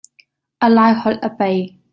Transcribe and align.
A 0.67 0.69
Laiholh 0.77 1.19
a 1.21 1.29
pei. 1.29 1.59